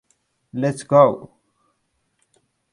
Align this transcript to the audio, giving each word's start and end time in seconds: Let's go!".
Let's 0.51 0.81
go!". 0.81 1.29